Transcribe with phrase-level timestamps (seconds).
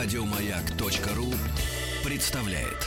[0.00, 1.26] Радиомаяк.ру
[2.08, 2.86] представляет.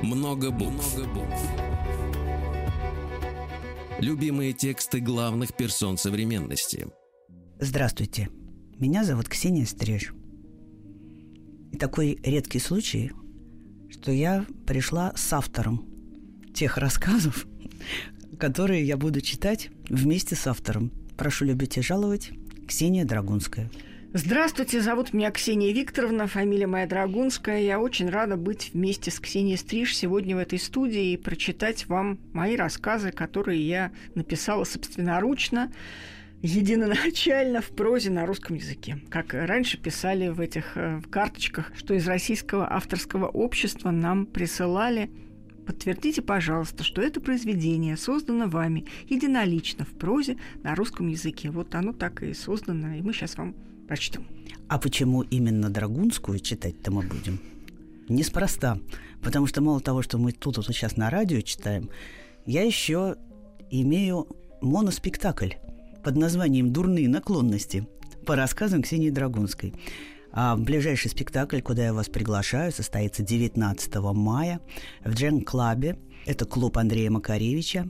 [0.00, 0.98] Много букв.
[3.98, 6.86] Любимые тексты главных персон современности.
[7.60, 8.30] Здравствуйте.
[8.78, 10.14] Меня зовут Ксения Стриж.
[11.70, 13.12] И такой редкий случай,
[13.90, 15.84] что я пришла с автором
[16.54, 17.46] тех рассказов,
[18.38, 20.90] которые я буду читать вместе с автором.
[21.16, 22.30] Прошу любить и жаловать.
[22.66, 23.70] Ксения Драгунская.
[24.12, 27.60] Здравствуйте, зовут меня Ксения Викторовна, фамилия моя Драгунская.
[27.60, 32.18] Я очень рада быть вместе с Ксенией Стриж сегодня в этой студии и прочитать вам
[32.32, 35.70] мои рассказы, которые я написала собственноручно,
[36.40, 39.00] единоначально в прозе на русском языке.
[39.10, 45.10] Как раньше писали в этих э, карточках, что из российского авторского общества нам присылали
[45.66, 51.50] Подтвердите, пожалуйста, что это произведение создано вами единолично в прозе на русском языке.
[51.50, 53.54] Вот оно так и создано, и мы сейчас вам
[53.88, 54.26] прочтем.
[54.68, 57.40] А почему именно Драгунскую читать-то мы будем?
[58.08, 58.78] Неспроста.
[59.22, 61.90] Потому что мало того, что мы тут вот сейчас на радио читаем,
[62.46, 63.16] я еще
[63.70, 64.28] имею
[64.60, 65.50] моноспектакль
[66.04, 67.88] под названием «Дурные наклонности»
[68.24, 69.74] по рассказам Ксении Драгунской.
[70.38, 74.60] А ближайший спектакль, куда я вас приглашаю, состоится 19 мая
[75.02, 75.98] в Джем-клабе.
[76.26, 77.88] Это клуб Андрея Макаревича.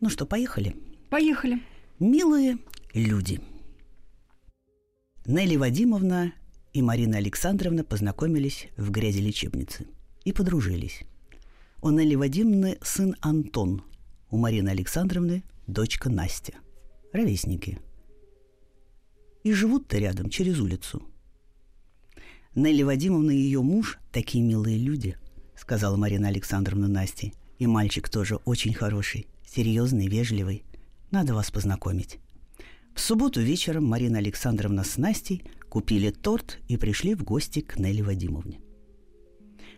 [0.00, 0.74] Ну что, поехали?
[1.10, 1.60] Поехали.
[2.00, 2.56] Милые
[2.94, 3.42] люди.
[5.26, 6.32] Нелли Вадимовна
[6.72, 9.86] и Марина Александровна познакомились в грязи лечебницы
[10.24, 11.02] и подружились.
[11.82, 13.82] У Нелли Вадимовны сын Антон–
[14.34, 16.54] у Марины Александровны дочка Настя.
[17.12, 17.78] Ровесники.
[19.44, 21.04] И живут-то рядом, через улицу.
[22.56, 25.16] Нелли Вадимовна и ее муж– такие милые люди,
[25.56, 27.32] сказала Марина Александровна Насте.
[27.60, 30.64] И мальчик тоже очень хороший, серьезный, вежливый.
[31.12, 32.18] Надо вас познакомить.
[32.92, 38.02] В субботу вечером Марина Александровна с Настей купили торт и пришли в гости к Нелли
[38.02, 38.58] Вадимовне.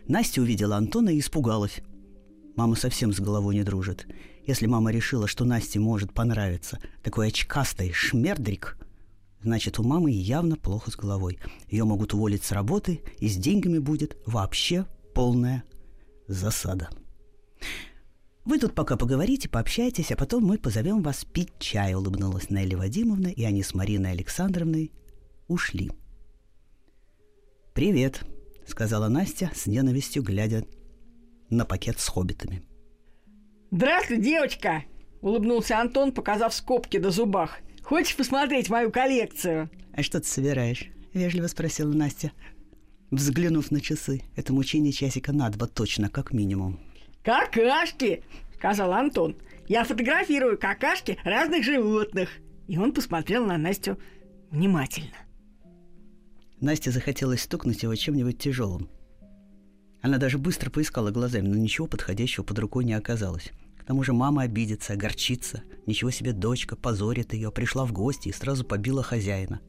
[0.07, 1.81] Настя увидела Антона и испугалась.
[2.55, 4.07] Мама совсем с головой не дружит.
[4.47, 8.77] Если мама решила, что Насте может понравиться такой очкастый шмердрик,
[9.41, 11.37] значит, у мамы явно плохо с головой.
[11.69, 15.65] Ее могут уволить с работы, и с деньгами будет вообще полная
[16.29, 16.89] засада.
[18.45, 23.27] Вы тут пока поговорите, пообщайтесь, а потом мы позовем вас пить чай, улыбнулась Нелли Вадимовна,
[23.27, 24.93] и они с Мариной Александровной
[25.49, 25.91] ушли.
[27.73, 28.23] «Привет»,—
[28.65, 30.65] сказала Настя с ненавистью, глядя
[31.49, 32.63] на пакет с хоббитами.
[33.69, 34.83] «Здравствуй, девочка!»–
[35.21, 37.59] улыбнулся Антон, показав скобки до зубах.
[37.83, 42.31] «Хочешь посмотреть мою коллекцию?» «А что ты собираешь?»– вежливо спросила Настя,
[43.11, 44.21] взглянув на часы.
[44.37, 46.79] Это мучение часика на два точно, как минимум.
[47.23, 48.23] «Какашки!»–
[48.55, 49.35] сказал Антон.
[49.67, 52.29] «Я фотографирую какашки разных животных!»
[52.69, 53.97] И он посмотрел на Настю
[54.49, 55.17] внимательно.
[56.61, 58.89] Насте захотелось стукнуть его чем-нибудь тяжелым.
[60.01, 63.51] Она даже быстро поискала глазами, но ничего подходящего под рукой не оказалось.
[63.79, 65.63] К тому же мама обидится, огорчится.
[65.85, 69.61] Ничего себе дочка позорит ее, пришла в гости и сразу побила хозяина.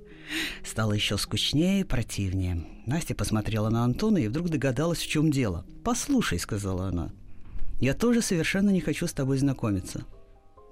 [0.64, 2.66] Стало еще скучнее и противнее.
[2.84, 5.64] Настя посмотрела на Антона и вдруг догадалась, в чем дело.
[5.84, 7.12] «Послушай»,— сказала она,—
[7.80, 10.04] «я тоже совершенно не хочу с тобой знакомиться.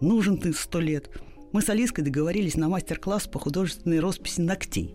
[0.01, 1.09] Нужен ты сто лет.
[1.53, 4.95] Мы с Алиской договорились на мастер-класс по художественной росписи ногтей».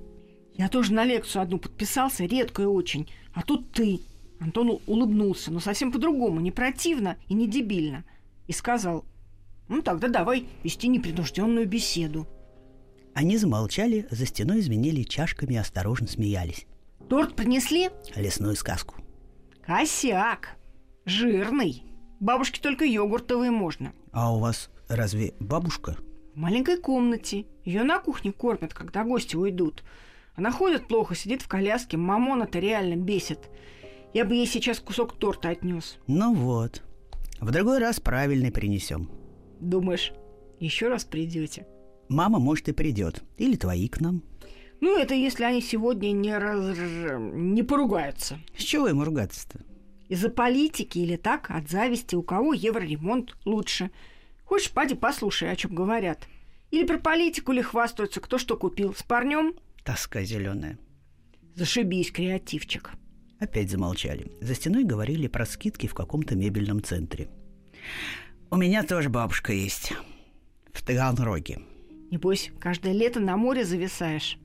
[0.56, 3.10] «Я тоже на лекцию одну подписался, редкая очень.
[3.34, 4.02] А тут ты»,
[4.42, 8.04] Антон улыбнулся, но совсем по-другому, не противно и не дебильно,
[8.48, 9.06] и сказал,
[9.70, 12.28] «Ну тогда давай вести непринужденную беседу».
[13.14, 16.66] Они замолчали, за стеной звенели чашками и осторожно смеялись.
[17.08, 18.96] «Торт принесли?» Лесную сказку.
[19.62, 20.58] «Косяк!
[21.06, 21.84] Жирный!
[22.20, 23.94] Бабушке только йогуртовые можно».
[24.12, 25.98] «А у вас разве бабушка?»
[26.34, 27.46] «В маленькой комнате.
[27.64, 29.84] Ее на кухне кормят, когда гости уйдут.
[30.34, 31.98] Она ходит плохо, сидит в коляске.
[31.98, 33.38] Мамон это реально бесит.
[34.14, 35.98] Я бы ей сейчас кусок торта отнес.
[36.08, 36.84] Ну вот.
[37.40, 39.10] В другой раз правильный принесем.
[39.60, 40.12] Думаешь,
[40.60, 41.66] еще раз придете?
[42.10, 43.24] Мама, может, и придет.
[43.38, 44.24] Или твои к нам.
[44.82, 46.76] Ну, это если они сегодня не, раз...
[46.78, 48.40] не поругаются.
[48.58, 49.62] С чего им ругаться-то?
[50.10, 53.92] Из-за политики или так, от зависти, у кого евроремонт лучше.
[54.44, 56.28] Хочешь, поди послушай, о чем говорят.
[56.70, 58.94] Или про политику ли хвастаются, кто что купил.
[58.94, 59.56] С парнем?
[59.86, 60.78] Тоска зеленая.
[61.56, 62.92] Зашибись, креативчик.
[63.42, 64.32] Опять замолчали.
[64.40, 67.28] За стеной говорили про скидки в каком-то мебельном центре.
[68.52, 69.94] «У меня тоже бабушка есть.
[70.72, 71.60] В Таганроге».
[72.12, 74.38] Небось, каждое лето на море зависаешь.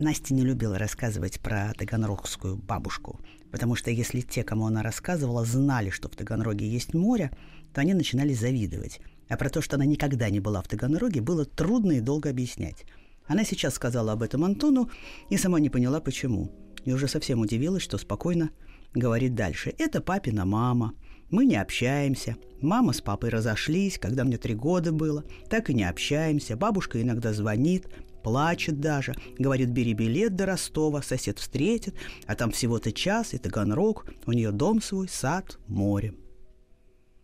[0.00, 3.20] Настя не любила рассказывать про таганрогскую бабушку,
[3.52, 7.30] потому что если те, кому она рассказывала, знали, что в Таганроге есть море,
[7.72, 9.00] то они начинали завидовать.
[9.28, 12.86] А про то, что она никогда не была в Таганроге, было трудно и долго объяснять.
[13.28, 14.90] Она сейчас сказала об этом Антону
[15.30, 16.65] и сама не поняла, почему.
[16.86, 18.50] И уже совсем удивилась, что спокойно
[18.94, 19.74] говорит дальше.
[19.76, 20.94] «Это папина мама.
[21.30, 22.36] Мы не общаемся.
[22.62, 25.24] Мама с папой разошлись, когда мне три года было.
[25.50, 26.56] Так и не общаемся.
[26.56, 27.88] Бабушка иногда звонит,
[28.22, 29.14] плачет даже.
[29.36, 31.96] Говорит, бери билет до Ростова, сосед встретит,
[32.26, 36.14] а там всего-то час, и Таганрог, у нее дом свой, сад, море.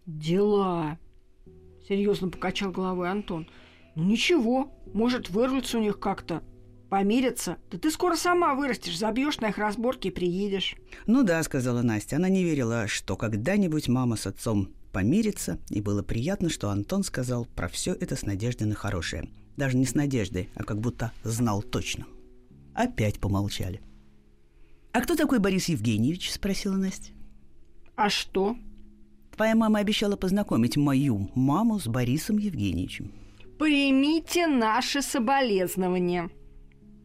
[0.07, 0.99] Дела.
[1.89, 3.47] Серьезно покачал головой Антон.
[3.95, 6.43] Ну ничего, может вырваться у них как-то
[6.93, 7.57] помирятся.
[7.71, 10.77] Да ты скоро сама вырастешь, забьешь на их разборки и приедешь.
[11.07, 12.17] Ну да, сказала Настя.
[12.17, 17.47] Она не верила, что когда-нибудь мама с отцом помирится, и было приятно, что Антон сказал
[17.47, 19.31] про все это с надеждой на хорошее.
[19.57, 22.05] Даже не с надеждой, а как будто знал точно.
[22.75, 23.81] Опять помолчали.
[24.93, 27.13] «А кто такой Борис Евгеньевич?»– спросила Настя.
[27.97, 28.55] «А что?»
[29.35, 33.13] «Твоя мама обещала познакомить мою маму с Борисом Евгеньевичем».
[33.59, 36.29] «Примите наши соболезнования»,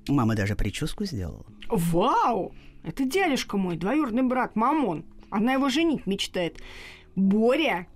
[0.08, 1.46] Мама даже прическу сделала.
[1.70, 2.54] Вау!
[2.84, 5.06] Это дядюшка мой, двоюродный брат Мамон.
[5.30, 6.62] Она его женить мечтает.
[7.16, 7.88] Боря,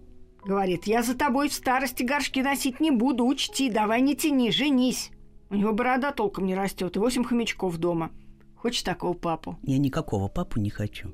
[0.43, 5.11] говорит, я за тобой в старости горшки носить не буду, учти, давай не тяни, женись.
[5.49, 8.11] У него борода толком не растет и восемь хомячков дома.
[8.55, 9.57] Хочешь такого папу?
[9.63, 11.13] Я никакого папу не хочу.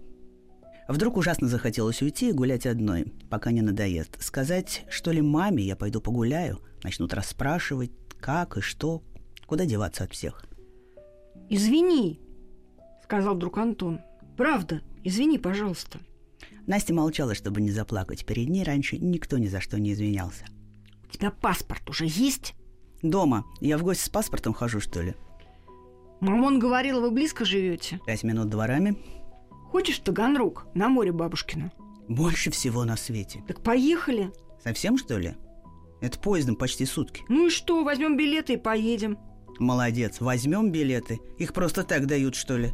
[0.88, 4.22] Вдруг ужасно захотелось уйти и гулять одной, пока не надоест.
[4.22, 6.62] Сказать, что ли, маме, я пойду погуляю.
[6.84, 9.04] Начнут расспрашивать, как и что,
[9.46, 10.46] куда деваться от всех.
[11.50, 12.20] «Извини»,—
[13.04, 14.02] сказал друг Антон.
[14.36, 16.00] «Правда, извини, пожалуйста».
[16.66, 18.26] Настя молчала, чтобы не заплакать.
[18.26, 20.46] Перед ней раньше никто ни за что не извинялся.
[21.06, 22.54] «У тебя паспорт уже есть?»
[23.02, 23.46] «Дома.
[23.62, 25.16] Я в гости с паспортом хожу, что ли?»
[26.20, 28.98] «Мамон говорила, вы близко живете?» «Пять минут дворами».
[29.72, 31.72] «Хочешь в Таганрог, на море бабушкина?»
[32.08, 33.44] «Больше всего на свете».
[33.48, 34.32] «Так поехали».
[34.64, 35.36] «Совсем, что ли?»
[36.02, 37.24] Это поездом почти сутки.
[37.28, 39.18] Ну и что, возьмем билеты и поедем.
[39.60, 41.20] Молодец, возьмем билеты.
[41.38, 42.74] Их просто так дают, что ли?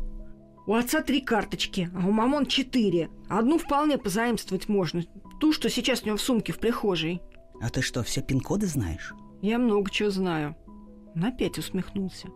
[0.65, 3.09] У отца три карточки, а у мамон четыре.
[3.30, 5.03] Одну вполне позаимствовать можно.
[5.39, 7.21] Ту, что сейчас у него в сумке в прихожей.
[7.62, 9.13] А ты что, все пин-коды знаешь?
[9.41, 10.56] Я много чего знаю.
[11.15, 12.30] Он опять усмехнулся.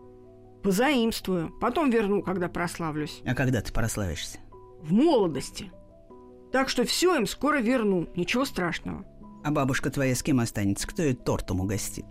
[0.61, 3.21] Позаимствую, потом верну, когда прославлюсь.
[3.25, 4.39] А когда ты прославишься?
[4.81, 5.71] В молодости.
[6.51, 9.05] Так что все им скоро верну, ничего страшного.
[9.43, 10.87] А бабушка твоя с кем останется?
[10.87, 12.05] Кто ее тортом угостит?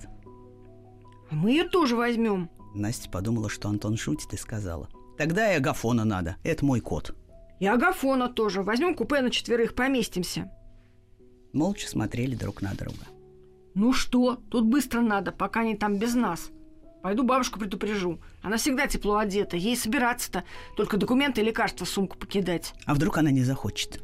[1.30, 2.50] А мы ее тоже возьмем.
[2.74, 4.88] Настя подумала, что Антон шутит и сказала.
[5.16, 6.36] Тогда и Агафона надо.
[6.42, 7.14] Это мой кот.
[7.58, 8.62] И Агафона тоже.
[8.62, 10.50] Возьмем купе на четверых, поместимся.
[11.52, 13.06] Молча смотрели друг на друга.
[13.74, 16.50] Ну что, тут быстро надо, пока они там без нас.
[17.02, 18.20] Пойду бабушку предупрежу.
[18.42, 19.56] Она всегда тепло одета.
[19.56, 20.44] Ей собираться-то.
[20.76, 22.74] Только документы и лекарства в сумку покидать.
[22.84, 24.02] А вдруг она не захочет?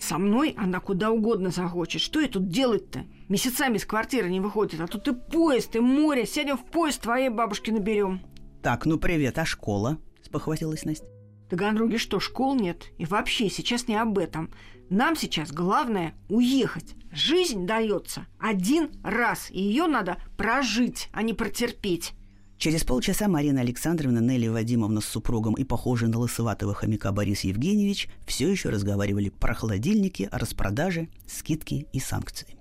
[0.00, 2.00] Со мной она куда угодно захочет.
[2.00, 3.04] Что ей тут делать-то?
[3.28, 4.80] Месяцами из квартиры не выходит.
[4.80, 6.26] А тут и поезд, и море.
[6.26, 8.22] Сядем в поезд, твоей бабушки наберем.
[8.62, 9.98] Так, ну привет, а школа?
[10.22, 11.06] Спохватилась Настя.
[11.46, 12.90] В Таганроге что, школ нет?
[12.96, 14.50] И вообще сейчас не об этом.
[14.88, 16.94] Нам сейчас главное уехать.
[17.12, 22.14] Жизнь дается один раз, и ее надо прожить, а не протерпеть.
[22.60, 28.10] Через полчаса Марина Александровна, Нелли Вадимовна с супругом и похожий на лысоватого хомяка Борис Евгеньевич
[28.26, 32.58] все еще разговаривали про холодильники, о распродаже, скидки и санкции.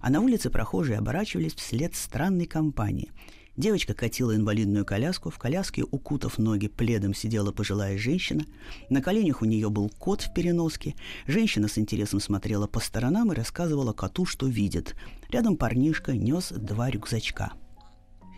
[0.00, 3.12] А на улице прохожие оборачивались вслед странной компании.
[3.58, 8.46] Девочка катила инвалидную коляску, в коляске, укутав ноги, пледом сидела пожилая женщина,
[8.88, 10.94] на коленях у нее был кот в переноске,
[11.26, 14.96] женщина с интересом смотрела по сторонам и рассказывала коту, что видит.
[15.28, 17.52] Рядом парнишка нес два рюкзачка–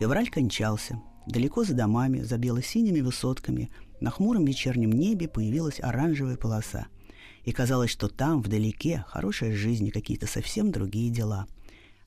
[0.00, 0.98] Февраль кончался.
[1.26, 6.86] Далеко за домами, за бело-синими высотками, на хмуром вечернем небе появилась оранжевая полоса.
[7.44, 11.46] И казалось, что там, вдалеке, хорошая жизнь и какие-то совсем другие дела.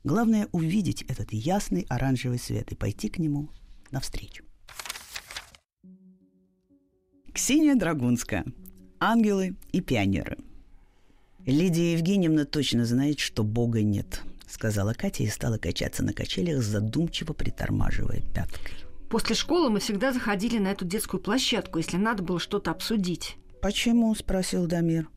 [0.03, 3.50] Главное— увидеть этот ясный оранжевый свет и пойти к нему
[3.91, 4.43] навстречу.
[7.31, 8.43] Ксения Драгунская.
[9.00, 10.38] Ангелы и пионеры.
[11.45, 17.33] Лидия Евгеньевна точно знает, что Бога нет— сказала Катя и стала качаться на качелях, задумчиво
[17.33, 18.73] притормаживая пяткой.
[19.13, 23.38] После школы мы всегда заходили на эту детскую площадку, если надо было что-то обсудить.
[23.62, 25.07] «Почему?»– спросил Дамир.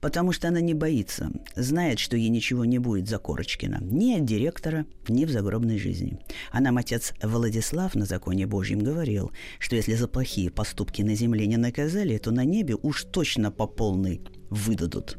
[0.00, 4.24] «Потому что она не боится, знает, что ей ничего не будет за Корочкина, ни от
[4.24, 6.18] директора, ни в загробной жизни.
[6.50, 11.46] А нам отец Владислав на законе Божьем говорил, что если за плохие поступки на земле
[11.46, 14.20] не наказали, то на небе уж точно по полной
[14.50, 15.16] выдадут».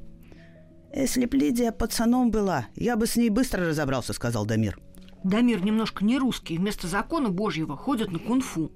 [0.94, 4.80] «Если б Лидия пацаном была, я бы с ней быстро разобрался»,— сказал Дамир.
[5.24, 8.72] Дамир немножко не русский, вместо закона божьего ходят на кунг-фу.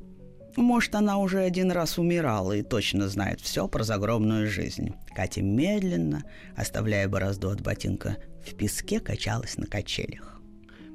[0.55, 4.93] Может, она уже один раз умирала и точно знает все про загробную жизнь.
[5.15, 6.23] Катя медленно,
[6.55, 10.41] оставляя борозду от ботинка, в песке качалась на качелях.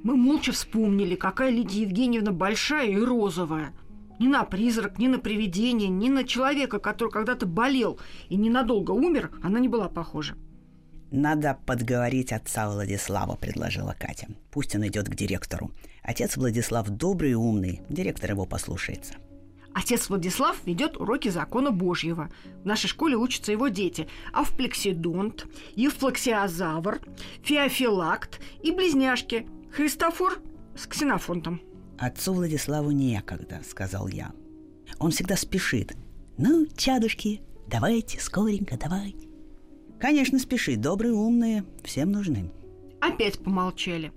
[0.04, 3.72] Мы молча вспомнили, какая Лидия Евгеньевна большая и розовая.
[4.20, 7.98] Ни на призрак, ни на привидение, ни на человека, который когда-то болел
[8.28, 10.36] и ненадолго умер, она не была похожа.
[11.10, 14.28] «Надо подговорить отца Владислава»,— предложила Катя.
[14.50, 15.70] «Пусть он идет к директору.
[16.02, 19.14] Отец Владислав добрый и умный, директор его послушается».
[19.72, 22.30] Отец Владислав ведет уроки закона Божьего.
[22.62, 24.08] В нашей школе учатся его дети.
[24.32, 25.46] Авплексидонт,
[25.76, 27.00] Евплаксиозавр,
[27.42, 30.40] Феофилакт и близняшки Христофор
[30.76, 31.60] с Ксенофонтом.
[31.98, 34.32] «Отцу Владиславу некогда»,— сказал я.
[34.98, 35.96] «Он всегда спешит.
[36.38, 39.27] Ну, чадушки, давайте, скоренько, давайте».
[40.00, 40.80] Конечно, спешит.
[40.80, 42.50] Добрые, умные, всем нужны.
[43.00, 44.12] Опять помолчали.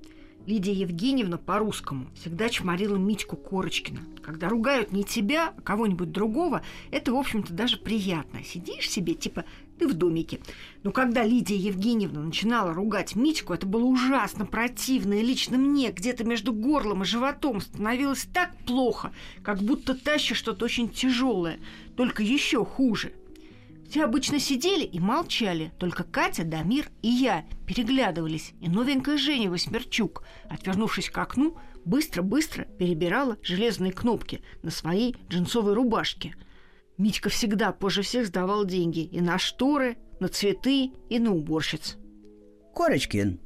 [0.45, 4.01] Лидия Евгеньевна по-русскому всегда чморила Митьку Корочкина.
[4.23, 8.43] Когда ругают не тебя, а кого-нибудь другого, это, в общем-то, даже приятно.
[8.43, 9.45] Сидишь себе, типа,
[9.77, 10.39] ты в домике.
[10.83, 15.13] Но когда Лидия Евгеньевна начинала ругать Митьку, это было ужасно противно.
[15.13, 19.11] И лично мне где-то между горлом и животом становилось так плохо,
[19.43, 21.59] как будто тащишь что-то очень тяжелое,
[21.95, 23.13] только еще хуже–
[23.91, 30.23] все обычно сидели и молчали, только Катя, Дамир и я переглядывались, и новенькая Женя Восьмерчук,
[30.49, 36.35] отвернувшись к окну, быстро-быстро перебирала железные кнопки на своей джинсовой рубашке.
[36.97, 41.97] Митька всегда позже всех сдавал деньги и на шторы, на цветы и на уборщиц.
[42.73, 43.41] «Корочкин,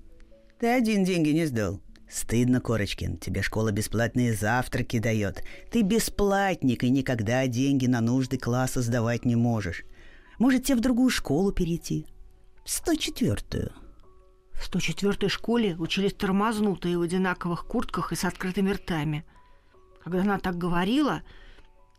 [0.59, 5.43] ты один деньги не сдал», Стыдно, Корочкин, тебе школа бесплатные завтраки дает.
[5.71, 9.83] Ты бесплатник и никогда деньги на нужды класса сдавать не можешь.
[10.37, 12.05] Может, тебе в другую школу перейти?
[12.65, 13.71] В 104-ю.
[14.53, 19.25] В 104-й школе учились тормознутые в одинаковых куртках и с открытыми ртами.
[20.03, 21.23] Когда она так говорила,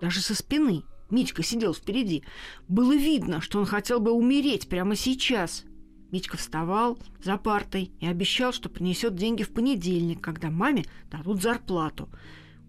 [0.01, 2.25] даже со спины, Митька сидел впереди,
[2.69, 5.65] было видно, что он хотел бы умереть прямо сейчас.
[6.11, 12.09] Митька вставал за партой и обещал, что принесет деньги в понедельник, когда маме дадут зарплату.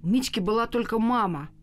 [0.02, 1.50] У Митьки была только мама–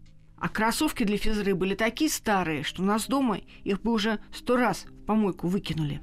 [0.44, 4.58] а кроссовки для физры были такие старые, что у нас дома их бы уже сто
[4.58, 6.02] раз в помойку выкинули.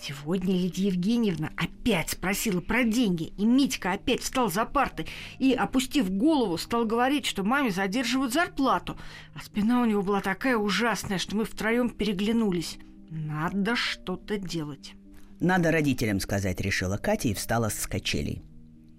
[0.00, 5.06] Сегодня Лидия Евгеньевна опять спросила про деньги, и Митька опять встал за партой
[5.38, 8.96] и, опустив голову, стал говорить, что маме задерживают зарплату.
[9.34, 12.78] А спина у него была такая ужасная, что мы втроем переглянулись.
[13.10, 14.94] Надо что-то делать.
[15.38, 18.42] Надо родителям сказать, решила Катя и встала с качелей.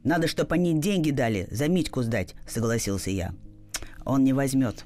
[0.04, 3.34] Надо, чтобы они деньги дали, за Митьку сдать, согласился я
[4.08, 4.86] он не возьмет.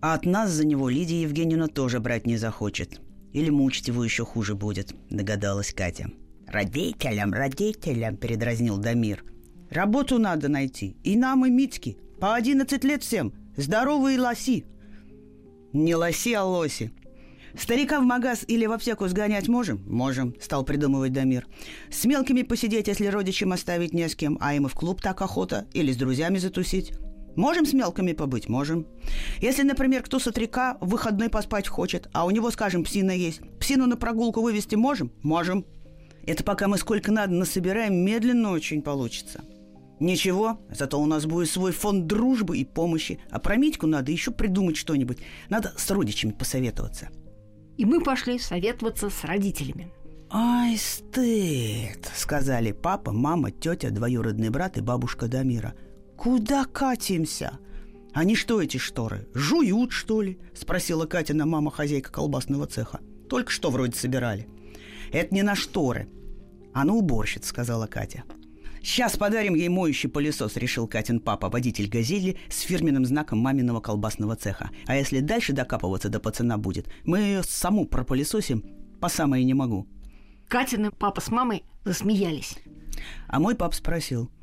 [0.00, 3.00] А от нас за него Лидия Евгеньевна тоже брать не захочет.
[3.32, 6.10] Или мучить его еще хуже будет, догадалась Катя.
[6.46, 9.22] «Родителям, родителям!»– передразнил Дамир.
[9.70, 10.96] «Работу надо найти.
[11.04, 11.96] И нам, и Митьке.
[12.20, 13.34] По одиннадцать лет всем.
[13.56, 14.64] Здоровые лоси!»
[15.74, 16.90] «Не лоси, а лоси!»
[17.58, 21.46] «Старика в магаз или в аптеку сгонять можем?» «Можем»,— стал придумывать Дамир.
[21.90, 25.20] «С мелкими посидеть, если родичам оставить не с кем, а им и в клуб так
[25.20, 26.92] охота, или с друзьями затусить».
[27.38, 28.48] Можем с мелками побыть?
[28.48, 28.84] Можем.
[29.40, 33.40] Если, например, кто с отрека в выходной поспать хочет, а у него, скажем, псина есть,
[33.60, 35.12] псину на прогулку вывести можем?
[35.22, 35.64] Можем.
[36.26, 39.44] Это пока мы сколько надо насобираем, медленно очень получится.
[40.00, 43.20] Ничего, зато у нас будет свой фонд дружбы и помощи.
[43.30, 45.18] А про Митьку надо еще придумать что-нибудь.
[45.48, 47.08] Надо с родичами посоветоваться.
[47.76, 49.92] И мы пошли советоваться с родителями.
[50.28, 55.74] «Ай, стыд!»— сказали папа, мама, тетя, двоюродный брат и бабушка Дамира–
[56.18, 57.60] «Куда катимся?»
[58.12, 62.98] «Они что, эти шторы, жуют, что ли?»– спросила Катина мама, хозяйка колбасного цеха.
[63.28, 64.48] «Только что вроде собирали».
[65.12, 66.08] «Это не на шторы,
[66.74, 68.24] а на уборщиц»,– сказала Катя.
[68.82, 74.34] «Сейчас подарим ей моющий пылесос»,– решил Катин папа, водитель «Газели» с фирменным знаком маминого колбасного
[74.34, 74.70] цеха.
[74.86, 78.64] «А если дальше докапываться до пацана будет, мы ее саму пропылесосим
[79.00, 79.86] по самое не могу».
[80.48, 82.56] Катины папа с мамой засмеялись.
[83.28, 84.32] А мой пап спросил–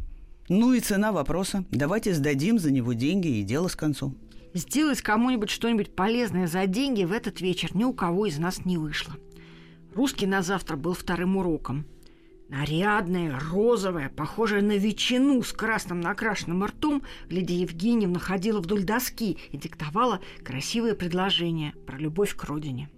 [0.49, 1.65] ну и цена вопроса.
[1.71, 4.17] Давайте сдадим за него деньги и дело с концом.
[4.53, 8.77] Сделать кому-нибудь что-нибудь полезное за деньги в этот вечер ни у кого из нас не
[8.77, 9.15] вышло.
[9.93, 11.85] Русский на завтра был вторым уроком.
[12.47, 19.57] Нарядная, розовая, похожая на ветчину с красным накрашенным ртом, Лидия Евгеньевна ходила вдоль доски и
[19.57, 22.89] диктовала красивые предложения про любовь к родине.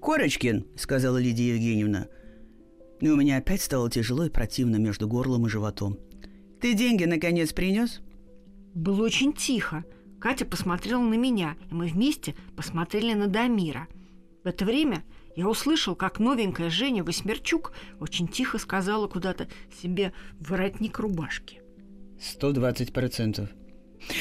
[0.00, 2.08] «Корочкин»,— сказала Лидия Евгеньевна,
[3.00, 5.98] и у меня опять стало тяжело и противно между горлом и животом.
[6.62, 8.00] Ты деньги наконец принес?
[8.72, 9.84] Было очень тихо.
[10.20, 13.88] Катя посмотрела на меня, и мы вместе посмотрели на Дамира.
[14.44, 15.02] В это время
[15.34, 19.48] я услышал, как новенькая Женя Восьмерчук очень тихо сказала куда-то
[19.82, 21.60] себе воротник рубашки.
[22.20, 23.48] Сто двадцать процентов.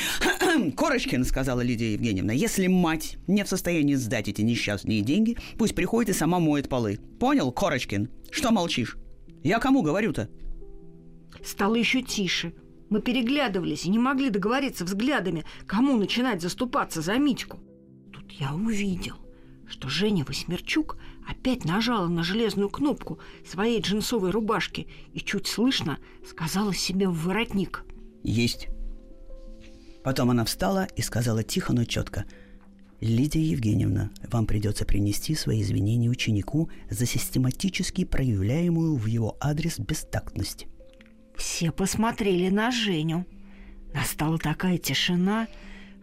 [0.76, 6.10] Корочкин, сказала Лидия Евгеньевна, если мать не в состоянии сдать эти несчастные деньги, пусть приходит
[6.10, 6.98] и сама моет полы.
[7.20, 8.10] Понял, Корочкин?
[8.32, 8.98] Что молчишь?
[9.44, 10.28] Я кому говорю-то?
[11.44, 12.54] Стало еще тише.
[12.90, 17.60] Мы переглядывались и не могли договориться взглядами, кому начинать заступаться за Митьку.
[18.12, 19.16] Тут я увидел,
[19.68, 23.20] что Женя Восьмерчук опять нажала на железную кнопку
[23.50, 27.86] своей джинсовой рубашки и чуть слышно сказала себе в воротник.
[28.24, 28.68] «Есть».
[30.04, 32.26] Потом она встала и сказала тихо, но четко.
[33.00, 40.68] «Лидия Евгеньевна, вам придется принести свои извинения ученику за систематически проявляемую в его адрес бестактность».
[41.42, 43.26] Все посмотрели на Женю.
[43.96, 45.48] Настала такая тишина,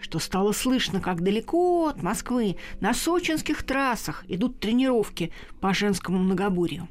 [0.01, 5.31] что стало слышно, как далеко от Москвы на сочинских трассах идут тренировки
[5.61, 6.89] по женскому многобурью.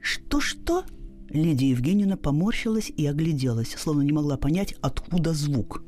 [0.00, 0.84] «Что-что?»
[1.28, 5.84] Лидия Евгеньевна поморщилась и огляделась, словно не могла понять, откуда звук.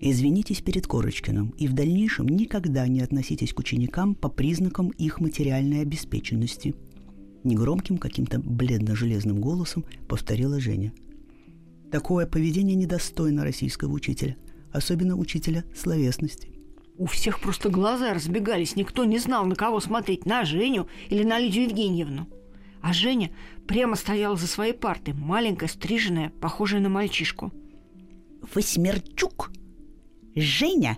[0.00, 5.82] Извинитесь перед Корочкиным и в дальнейшем никогда не относитесь к ученикам по признакам их материальной
[5.82, 6.74] обеспеченности.
[7.44, 10.92] Негромким, каким-то бледно-железным голосом повторила Женя.
[11.90, 14.36] Такое поведение недостойно российского учителя,
[14.72, 16.50] особенно учителя словесности.
[16.98, 21.38] У всех просто глаза разбегались, никто не знал, на кого смотреть, на Женю или на
[21.38, 22.28] Лидию Евгеньевну.
[22.82, 23.30] А Женя
[23.66, 27.52] прямо стояла за своей партой, маленькая, стриженная, похожая на мальчишку.
[28.54, 29.50] «Восьмерчук!»
[30.34, 30.96] «Женя!»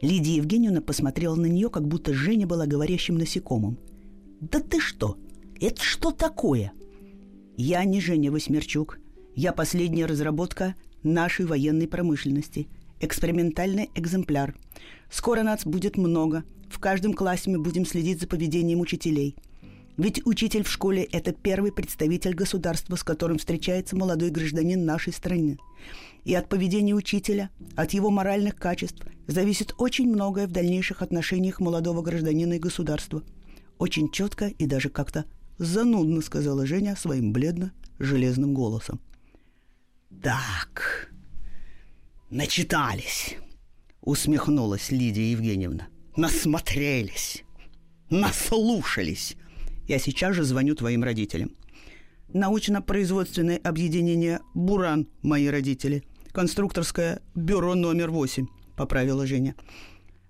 [0.00, 3.78] Лидия Евгеньевна посмотрела на нее, как будто Женя была говорящим насекомым.
[4.40, 5.16] «Да ты что?
[5.60, 6.72] Это что такое?»
[7.56, 8.98] «Я не Женя Восьмерчук.
[9.36, 12.68] Я последняя разработка нашей военной промышленности.
[13.00, 14.54] Экспериментальный экземпляр.
[15.10, 16.42] Скоро нас будет много.
[16.70, 19.36] В каждом классе мы будем следить за поведением учителей.
[19.98, 25.58] Ведь учитель в школе– это первый представитель государства, с которым встречается молодой гражданин нашей страны.
[26.24, 32.00] И от поведения учителя, от его моральных качеств зависит очень многое в дальнейших отношениях молодого
[32.00, 33.22] гражданина и государства.
[33.76, 35.26] Очень четко и даже как-то
[35.58, 38.98] занудно сказала Женя своим бледно-железным голосом.
[40.22, 41.10] «Так,
[42.30, 43.36] начитались»,—
[44.00, 45.88] усмехнулась Лидия Евгеньевна.
[46.16, 47.44] «Насмотрелись,
[48.10, 49.36] наслушались.
[49.86, 51.52] Я сейчас же звоню твоим родителям.
[52.32, 56.02] Научно-производственное объединение «Буран» мои родители.
[56.32, 59.54] Конструкторское бюро номер восемь, поправила Женя.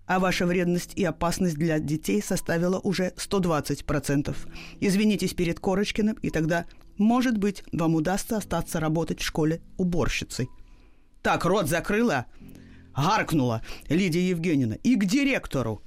[0.07, 4.37] А ваша вредность и опасность для детей составила уже 120%.
[4.81, 6.67] Извинитесь перед Корочкиным, и тогда,
[6.99, 10.49] может быть, вам удастся остаться работать в школе уборщицей.
[11.23, 12.27] Так, рот закрыла,
[12.95, 14.77] гаркнула Лидия Евгеньевна.
[14.83, 15.83] И к директору.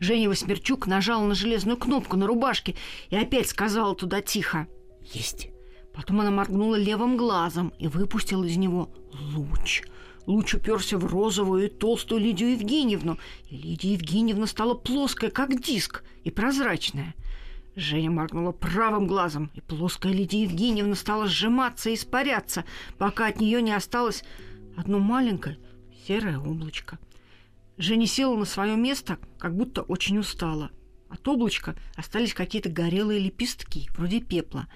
[0.00, 2.74] Женя Восьмерчук нажала на железную кнопку на рубашке
[3.10, 4.66] и опять сказала туда тихо.
[5.12, 5.48] «Есть».
[5.94, 9.82] Потом она моргнула левым глазом и выпустила из него луч.
[10.26, 16.02] Луч уперся в розовую и толстую Лидию Евгеньевну, и Лидия Евгеньевна стала плоская, как диск,
[16.24, 17.14] и прозрачная.
[17.76, 22.64] Женя моргнула правым глазом, и плоская Лидия Евгеньевна стала сжиматься и испаряться,
[22.98, 24.24] пока от нее не осталось
[24.76, 25.58] одно маленькое
[26.06, 26.98] серое облачко–
[27.76, 30.70] Женя села на свое место, как будто очень устала.
[31.08, 34.68] От облачка остались какие-то горелые лепестки, вроде пепла.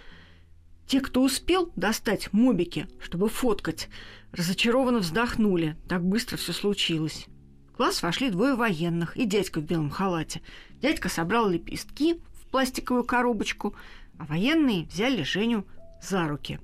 [0.86, 3.88] Те, кто успел достать мобики, чтобы фоткать,
[4.32, 5.76] разочарованно вздохнули.
[5.88, 7.26] Так быстро все случилось.
[7.72, 10.42] В класс вошли двое военных и дядька в белом халате.
[10.80, 13.74] Дядька собрал лепестки пластиковую коробочку,
[14.18, 15.64] а военные взяли Женю
[16.02, 16.60] за руки.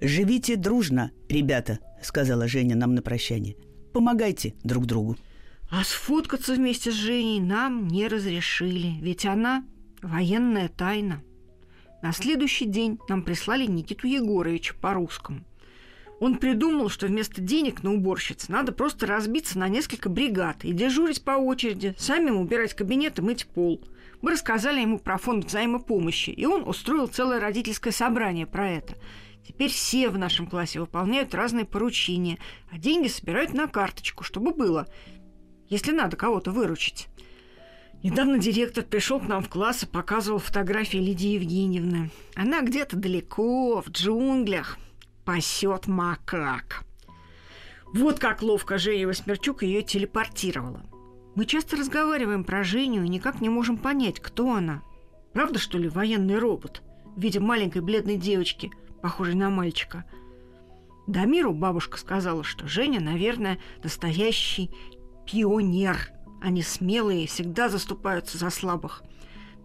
[0.00, 3.56] «Живите дружно, ребята»,— сказала Женя нам на прощание.
[3.92, 5.16] «Помогайте друг другу».
[5.70, 9.64] А сфоткаться вместе с Женей нам не разрешили, ведь она
[10.00, 11.22] военная тайна.
[12.00, 15.44] На следующий день нам прислали Никиту Егоровича по-русскому.
[16.20, 21.22] Он придумал, что вместо денег на уборщиц надо просто разбиться на несколько бригад и дежурить
[21.22, 23.80] по очереди, самим убирать кабинет и мыть пол.
[24.20, 28.94] Мы рассказали ему про фонд взаимопомощи, и он устроил целое родительское собрание про это.
[29.46, 32.38] Теперь все в нашем классе выполняют разные поручения,
[32.70, 34.88] а деньги собирают на карточку, чтобы было
[35.68, 37.08] если надо кого-то выручить.
[38.02, 42.10] Недавно директор пришел к нам в класс и показывал фотографии Лидии Евгеньевны.
[42.36, 44.78] Она где-то далеко, в джунглях,
[45.28, 46.84] пасет макак.
[47.92, 50.80] Вот как ловко Женя Восьмерчук ее телепортировала.
[51.34, 54.82] Мы часто разговариваем про Женю и никак не можем понять, кто она.
[55.34, 56.80] Правда, что ли, военный робот
[57.14, 60.06] в виде маленькой бледной девочки, похожей на мальчика?
[61.06, 64.70] Дамиру бабушка сказала, что Женя, наверное, настоящий
[65.26, 66.08] пионер.
[66.40, 69.02] Они смелые, всегда заступаются за слабых.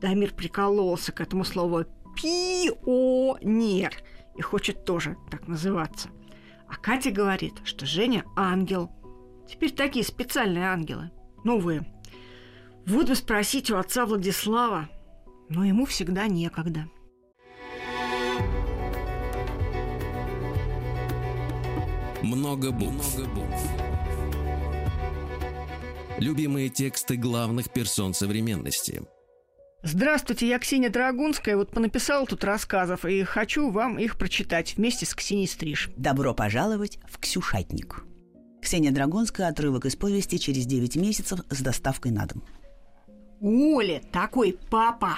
[0.01, 1.85] Дамир прикололся к этому слову
[2.21, 3.93] пионер
[4.35, 6.09] и хочет тоже так называться.
[6.67, 8.91] А Катя говорит, что Женя ангел.
[9.47, 11.11] Теперь такие специальные ангелы,
[11.43, 11.85] новые.
[12.85, 14.89] Вот бы спросить у отца Владислава,
[15.49, 16.89] но ему всегда некогда.
[22.23, 23.17] Много букв.
[26.17, 29.03] Любимые тексты главных персон современности.
[29.85, 31.57] Здравствуйте, я Ксения Драгунская.
[31.57, 35.89] Вот понаписала тут рассказов и хочу вам их прочитать вместе с Ксенией Стриж.
[35.97, 38.05] Добро пожаловать в Ксюшатник.
[38.61, 42.43] Ксения Драгунская, отрывок из повести «Через 9 месяцев» с доставкой на дом.
[43.41, 45.17] Оля такой папа,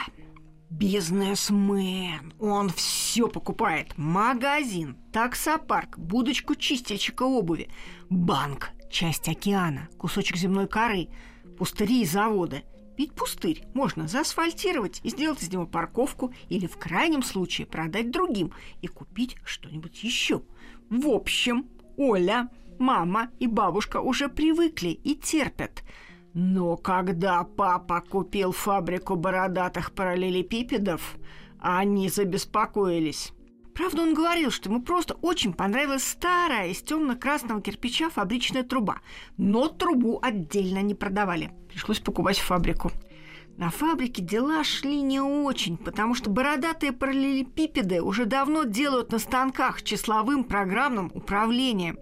[0.72, 2.34] Бизнесмен.
[2.40, 3.96] Он все покупает.
[3.98, 7.70] Магазин, таксопарк, будочку чистильщика обуви,
[8.10, 11.10] банк, часть океана, кусочек земной коры,
[11.60, 12.64] пустыри и заводы.
[12.98, 18.52] Ведь пустырь можно заасфальтировать и сделать из него парковку или в крайнем случае продать другим
[18.82, 20.42] и купить что-нибудь еще.
[20.90, 25.84] В общем, Оля, мама и бабушка уже привыкли и терпят–
[26.38, 31.16] но когда папа купил фабрику бородатых параллелепипедов,
[31.60, 33.32] они забеспокоились.
[33.76, 39.02] Правда, он говорил, что ему просто очень понравилась старая из темно-красного кирпича фабричная труба.
[39.36, 41.52] Но трубу отдельно не продавали.
[41.68, 42.92] Пришлось покупать фабрику.
[43.58, 49.84] На фабрике дела шли не очень, потому что бородатые параллелепипеды уже давно делают на станках
[49.84, 52.00] числовым программным управлением.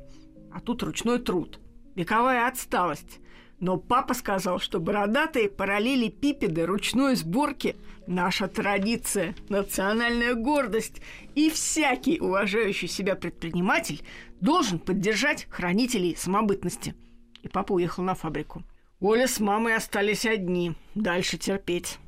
[0.52, 1.60] А тут ручной труд.
[1.96, 3.20] Вековая отсталость.
[3.60, 7.76] Но папа сказал, что бородатые параллелепипеды ручной сборки–
[8.08, 11.02] наша традиция, национальная гордость,
[11.36, 14.02] и всякий уважающий себя предприниматель
[14.42, 16.96] должен поддержать хранителей самобытности.
[17.42, 18.64] И папа уехал на фабрику.
[19.00, 22.00] Оля с мамой остались одни, дальше терпеть.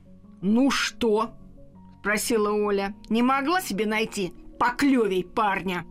[0.41, 1.35] «Ну что?»–
[1.99, 2.93] спросила Оля.
[3.09, 5.85] «Не могла себе найти поклевей парня?»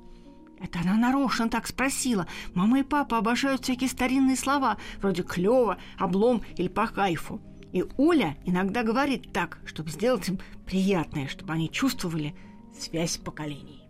[0.60, 2.26] Это она нарочно так спросила.
[2.54, 7.42] Мама и папа обожают всякие старинные слова, вроде «клёво», «облом» или «по кайфу».
[7.74, 12.34] И Оля иногда говорит так, чтобы сделать им приятное, чтобы они чувствовали
[12.78, 13.82] связь поколений.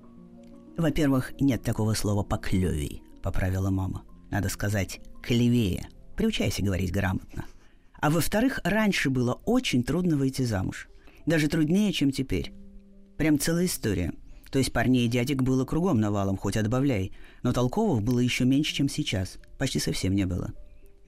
[0.76, 4.02] Во-первых, нет такого слова «поклёвей», поправила мама.
[4.32, 5.88] Надо сказать «клевее».
[6.16, 7.44] Приучайся говорить грамотно.
[8.00, 10.88] А во-вторых, раньше было очень трудно выйти замуж.
[11.26, 12.52] Даже труднее, чем теперь.
[13.16, 14.12] Прям целая история–
[14.54, 17.10] то есть парней и дядек было кругом навалом, хоть отбавляй.
[17.42, 19.38] Но толковых было еще меньше, чем сейчас.
[19.58, 20.52] Почти совсем не было.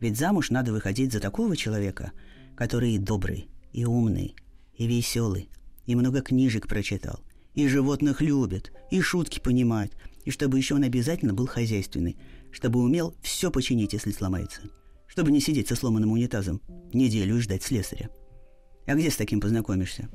[0.00, 2.10] Ведь замуж надо выходить за такого человека,
[2.56, 4.34] который и добрый, и умный,
[4.76, 5.48] и веселый,
[5.86, 7.20] и много книжек прочитал,
[7.54, 9.92] и животных любит, и шутки понимает,
[10.24, 12.16] и чтобы еще он обязательно был хозяйственный,
[12.50, 14.62] чтобы умел все починить, если сломается,
[15.06, 16.60] чтобы не сидеть со сломанным унитазом
[16.92, 18.10] неделю и ждать слесаря.
[18.86, 20.08] А где с таким познакомишься?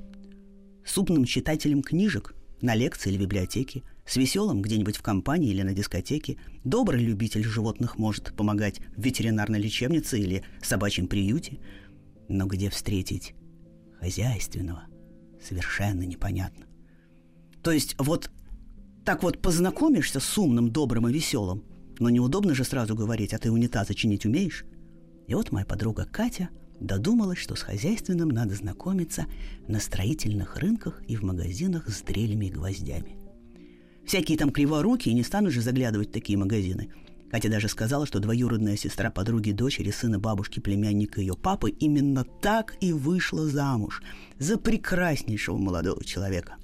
[0.85, 5.73] С умным читателем книжек– на лекции или библиотеке, с веселым где-нибудь в компании или на
[5.73, 6.37] дискотеке.
[6.63, 11.59] Добрый любитель животных может помогать в ветеринарной лечебнице или собачьем приюте.
[12.31, 13.35] Но где встретить
[13.99, 14.83] хозяйственного?
[15.41, 16.65] Совершенно непонятно.
[17.61, 18.31] То есть вот
[19.05, 21.63] так вот познакомишься с умным, добрым и веселым,
[21.99, 24.65] но неудобно же сразу говорить, а ты унитазы чинить умеешь?
[25.27, 26.49] И вот моя подруга Катя–
[26.81, 29.27] додумалась, что с хозяйственным надо знакомиться
[29.67, 33.15] на строительных рынках и в магазинах с дрелями и гвоздями.
[34.05, 36.91] Всякие там криворукие не станут же заглядывать в такие магазины.
[37.31, 42.75] Катя даже сказала, что двоюродная сестра подруги дочери, сына бабушки, племянника ее папы именно так
[42.81, 44.03] и вышла замуж
[44.37, 46.57] за прекраснейшего молодого человека.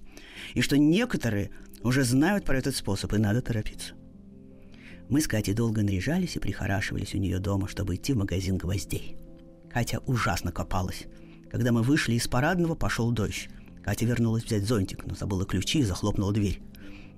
[0.53, 1.49] И что некоторые
[1.83, 3.93] уже знают про этот способ, и надо торопиться.
[5.09, 9.15] Мы с Катей долго наряжались и прихорашивались у нее дома, чтобы идти в магазин гвоздей–
[9.77, 11.05] Катя ужасно копалась.
[11.51, 13.47] Когда мы вышли из парадного, пошел дождь.
[13.83, 16.61] Катя вернулась взять зонтик, но забыла ключи и захлопнула дверь.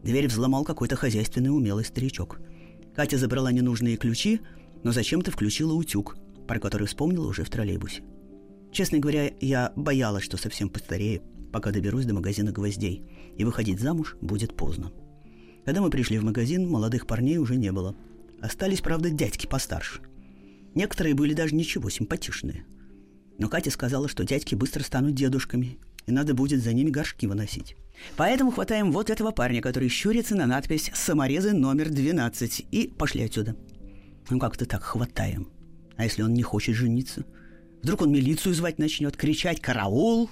[0.03, 2.39] Дверь взломал какой-то хозяйственный умелый старичок.
[2.99, 4.41] Катя забрала ненужные ключи,
[4.83, 6.17] но зачем-то включила утюг,
[6.49, 8.03] про который вспомнила уже в троллейбусе.
[8.73, 11.21] Честно говоря, я боялась, что совсем постарею,
[11.53, 13.05] пока доберусь до магазина гвоздей,
[13.37, 14.91] и выходить замуж будет поздно.
[15.63, 17.95] Когда мы пришли в магазин, молодых парней уже не было.
[18.41, 20.01] Остались, правда, дядьки постарше.
[20.75, 22.65] Некоторые были даже ничего, симпатичные.
[23.37, 25.79] Но Катя сказала, что дядьки быстро станут дедушками,
[26.09, 27.75] и надо будет за ними горшки выносить.
[28.17, 33.55] Поэтому хватаем вот этого парня, который щурится на надпись «Саморезы номер 12» и пошли отсюда.
[34.29, 35.49] Ну как-то так хватаем.
[35.97, 37.25] А если он не хочет жениться?
[37.83, 40.31] Вдруг он милицию звать начнет, кричать «Караул!»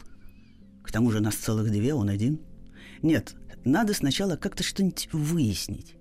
[0.84, 2.40] К тому же нас целых две, он один.
[3.04, 5.96] Нет, надо сначала как-то что-нибудь выяснить.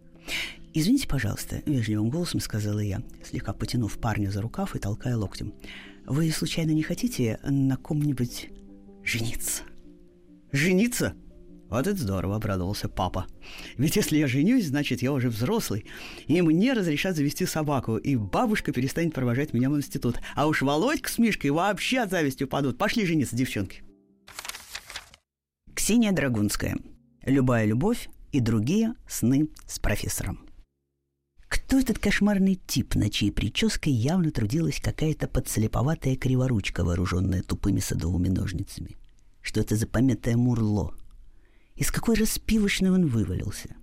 [0.73, 5.53] «Извините, пожалуйста»,— вежливым голосом сказала я, слегка потянув парня за рукав и толкая локтем.
[6.07, 8.51] «Вы случайно не хотите на ком-нибудь
[9.07, 9.63] жениться?»
[10.53, 11.15] «Жениться?»
[11.69, 13.27] Вот это здорово, обрадовался папа.
[13.77, 15.85] Ведь если я женюсь, значит, я уже взрослый,
[16.27, 20.21] и мне разрешат завести собаку, и бабушка перестанет провожать меня в институт.
[20.37, 22.79] А уж Володька с Мишкой вообще от зависти упадут.
[22.79, 23.83] Пошли жениться, девчонки.
[25.75, 26.77] Ксения Драгунская.
[27.25, 30.46] «Любая любовь и другие сны с профессором».
[31.49, 38.29] Кто этот кошмарный тип, на чьей прической явно трудилась какая-то подслеповатая криворучка, вооруженная тупыми садовыми
[38.29, 38.97] ножницами?
[39.43, 40.95] Что это за помятое мурло?
[41.77, 43.77] Из какой распивочной он вывалился?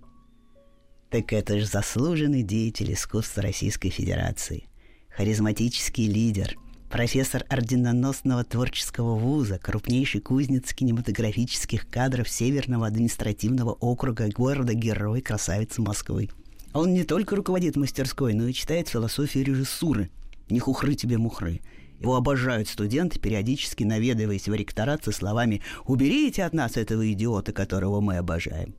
[1.10, 4.68] Так это же заслуженный деятель искусства Российской Федерации,
[5.10, 6.56] харизматический лидер,
[6.90, 16.30] профессор орденоносного творческого вуза, крупнейший кузнец кинематографических кадров Северного административного округа города-герой красавицы Москвы.
[16.74, 20.10] Он не только руководит мастерской, но и читает философию режиссуры.
[20.50, 21.60] Не хухры тебе мухры.
[22.00, 28.00] Его обожают студенты, периодически наведываясь в ректорат со словами «Уберите от нас этого идиота, которого
[28.00, 28.74] мы обожаем».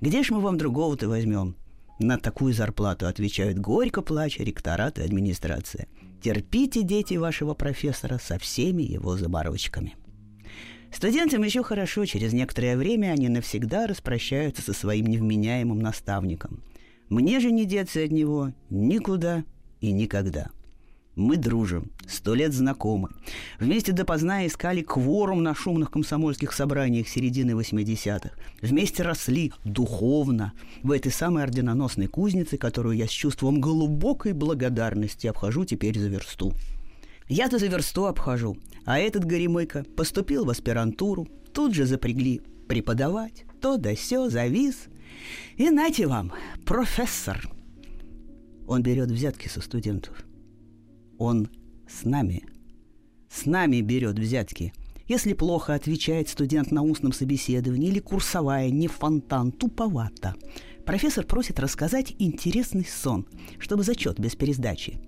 [0.00, 1.54] «Где ж мы вам другого-то возьмем?»
[2.00, 5.86] На такую зарплату отвечают горько плача ректорат и администрация.
[6.20, 9.94] Терпите, дети вашего профессора, со всеми его заморочками.
[10.92, 16.62] Студентам еще хорошо, через некоторое время они навсегда распрощаются со своим невменяемым наставником.
[17.08, 19.44] Мне же не деться от него никуда
[19.80, 20.50] и никогда–
[21.18, 23.08] мы дружим, сто лет знакомы.
[23.58, 28.30] Вместе допоздна искали кворум на шумных комсомольских собраниях середины 80-х.
[28.62, 30.52] Вместе росли духовно
[30.84, 36.52] в этой самой орденоносной кузнице, которую я с чувством глубокой благодарности обхожу теперь за версту.
[37.28, 43.76] Я-то за версту обхожу, а этот Горемыка поступил в аспирантуру, тут же запрягли преподавать, то
[43.76, 44.86] да сё, завис.
[45.56, 46.32] И нате вам,
[46.64, 47.48] профессор.
[48.66, 50.24] Он берет взятки со студентов.
[51.18, 51.48] Он
[51.88, 52.44] с нами.
[53.30, 54.72] С нами берет взятки.
[55.06, 60.34] Если плохо отвечает студент на устном собеседовании или курсовая, не фонтан, туповато.
[60.84, 63.26] Профессор просит рассказать интересный сон,
[63.58, 64.98] чтобы зачет без пересдачи.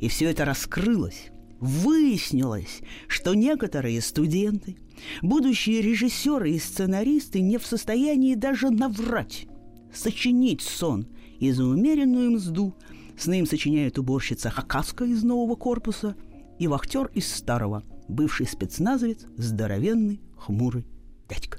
[0.00, 1.30] И все это раскрылось.
[1.60, 4.76] Выяснилось, что некоторые студенты,
[5.20, 9.46] будущие режиссеры и сценаристы не в состоянии даже наврать,
[9.92, 11.06] сочинить сон
[11.38, 12.74] и за умеренную мзду–
[13.22, 16.16] Сны им сочиняет уборщица Хакаска из нового корпуса
[16.58, 20.86] и вахтер из старого, бывший спецназовец, здоровенный, хмурый
[21.28, 21.58] дядька.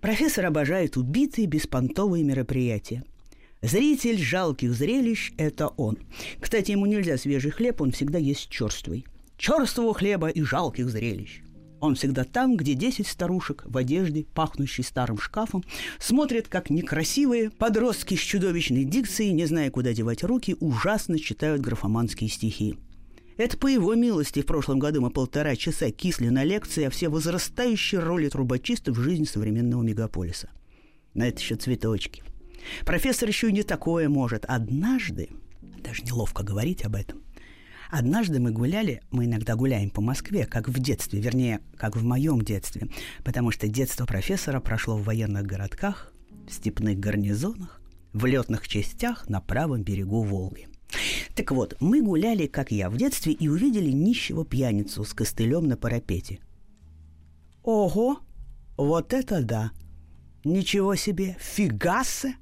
[0.00, 3.04] Профессор обожает убитые беспонтовые мероприятия.
[3.62, 5.98] Зритель жалких зрелищ– это он.
[6.40, 9.06] Кстати, ему нельзя свежий хлеб, он всегда есть черствый.
[9.36, 11.42] Черствого хлеба и жалких зрелищ.
[11.80, 15.62] Он всегда там, где десять старушек в одежде, пахнущей старым шкафом,
[15.98, 22.30] смотрят, как некрасивые подростки с чудовищной дикцией, не зная, куда девать руки, ужасно читают графоманские
[22.30, 22.76] стихи.
[23.36, 27.08] Это по его милости в прошлом году мы полтора часа кисли на лекции о все
[27.08, 30.50] возрастающей роли трубочистов в жизни современного мегаполиса.
[31.14, 32.24] На это еще цветочки.
[32.84, 34.44] Профессор еще и не такое может.
[34.48, 37.22] Однажды, даже неловко говорить об этом,
[37.90, 42.42] Однажды мы гуляли, мы иногда гуляем по Москве, как в детстве, вернее, как в моем
[42.42, 42.88] детстве,
[43.24, 46.12] потому что детство профессора прошло в военных городках,
[46.46, 47.80] в степных гарнизонах,
[48.12, 50.68] в летных частях на правом берегу Волги.
[51.34, 55.78] Так вот, мы гуляли, как я, в детстве и увидели нищего пьяницу с костылем на
[55.78, 56.40] парапете.
[57.62, 58.20] Ого!
[58.76, 59.70] Вот это да!
[60.44, 61.38] Ничего себе!
[61.40, 62.34] Фигассе!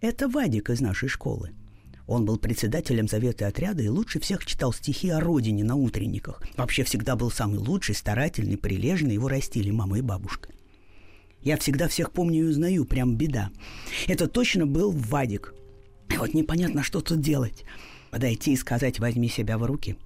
[0.00, 1.52] Это Вадик из нашей школы–
[2.06, 6.42] он был председателем совета отряда и лучше всех читал стихи о родине на утренниках.
[6.56, 9.14] Вообще всегда был самый лучший, старательный, прилежный.
[9.14, 10.50] Его растили мама и бабушка.
[11.40, 13.50] Я всегда всех помню и узнаю, прям беда.
[14.06, 15.54] Это точно был Вадик.
[16.10, 17.64] И вот непонятно, что тут делать.
[18.10, 19.96] Подойти и сказать «возьми себя в руки».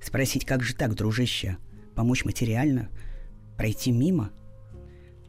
[0.00, 1.56] Спросить, как же так, дружище?
[1.94, 2.88] Помочь материально?
[3.56, 4.30] Пройти мимо?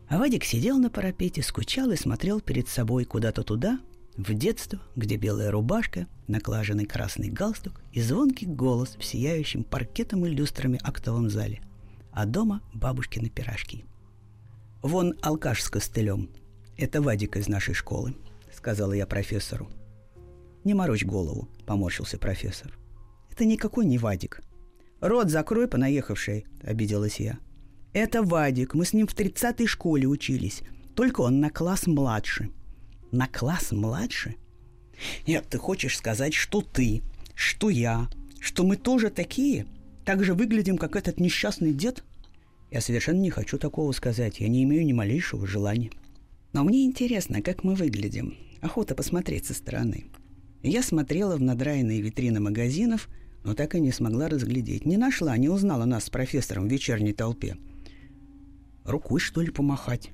[0.07, 3.79] А Вадик сидел на парапете, скучал и смотрел перед собой куда-то туда,
[4.17, 10.29] в детство, где белая рубашка, наклаженный красный галстук и звонкий голос в сияющем паркетом и
[10.29, 11.61] люстрами актовом зале,
[12.11, 13.85] а дома бабушкины пирожки.
[14.81, 16.29] «Вон алкаш с костылем.
[16.77, 18.15] Это Вадик из нашей школы»,—
[18.53, 19.69] сказала я профессору.
[20.63, 22.77] «Не морочь голову»,— поморщился профессор.
[23.31, 24.41] «Это никакой не Вадик».
[25.01, 27.39] «Рот закрой, понаехавший»,— обиделась я.
[27.93, 30.61] «Это Вадик, мы с ним в тридцатой школе учились,
[30.95, 32.51] только он на класс младше»,—
[33.11, 34.35] на класс младше?
[35.25, 37.01] Нет, ты хочешь сказать, что ты,
[37.35, 39.65] что я, что мы тоже такие?
[40.05, 42.03] Так же выглядим, как этот несчастный дед?
[42.71, 44.39] Я совершенно не хочу такого сказать.
[44.39, 45.91] Я не имею ни малейшего желания.
[46.53, 48.35] Но мне интересно, как мы выглядим.
[48.61, 50.05] Охота посмотреть со стороны.
[50.61, 53.07] Я смотрела в надраенные витрины магазинов,
[53.43, 54.85] но так и не смогла разглядеть.
[54.85, 57.57] Не нашла, не узнала нас с профессором в вечерней толпе.
[58.83, 60.09] Рукой, что ли, помахать?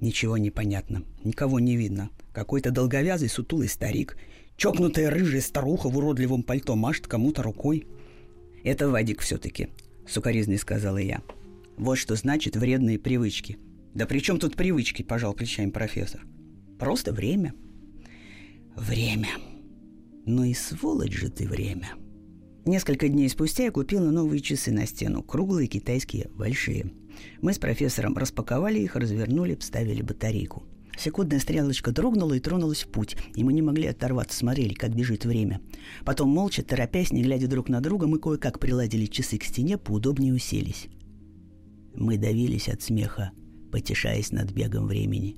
[0.00, 2.10] Ничего не понятно, никого не видно.
[2.32, 4.16] Какой-то долговязый сутулый старик,
[4.56, 7.86] чокнутая рыжая старуха в уродливом пальто машет кому-то рукой.
[8.62, 9.68] Это Вадик все-таки,
[10.06, 11.22] сукоризной сказала я.
[11.76, 13.58] Вот что значит вредные привычки.
[13.94, 16.26] Да при чем тут привычки, пожал плечами профессор.
[16.78, 17.54] Просто время.
[18.76, 19.28] Время.
[20.26, 21.90] Ну и сволочь же ты время.
[22.66, 26.92] Несколько дней спустя я купила новые часы на стену, круглые китайские, большие.
[27.40, 30.64] Мы с профессором распаковали их, развернули, вставили батарейку.
[30.98, 35.26] Секундная стрелочка дрогнула и тронулась в путь, и мы не могли оторваться, смотрели, как бежит
[35.26, 35.60] время.
[36.04, 40.32] Потом, молча, торопясь, не глядя друг на друга, мы кое-как приладили часы к стене, поудобнее
[40.32, 40.88] уселись.
[41.94, 43.32] Мы давились от смеха,
[43.70, 45.36] потешаясь над бегом времени.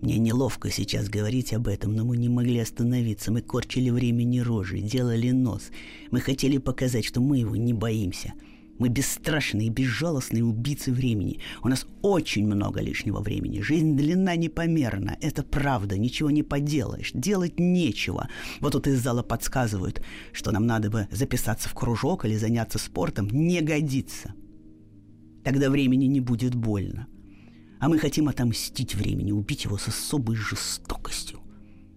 [0.00, 3.32] Мне неловко сейчас говорить об этом, но мы не могли остановиться.
[3.32, 5.70] Мы корчили времени рожи, делали нос.
[6.12, 8.34] Мы хотели показать, что мы его не боимся.
[8.78, 11.40] Мы бесстрашные и безжалостные убийцы времени.
[11.62, 13.60] У нас очень много лишнего времени.
[13.60, 15.16] Жизнь длина непомерна.
[15.20, 15.98] Это правда.
[15.98, 17.10] Ничего не поделаешь.
[17.12, 18.28] Делать нечего.
[18.60, 23.28] Вот тут из зала подсказывают, что нам надо бы записаться в кружок или заняться спортом.
[23.28, 24.34] Не годится.
[25.44, 27.06] Тогда времени не будет больно.
[27.80, 31.40] А мы хотим отомстить времени, убить его с особой жестокостью.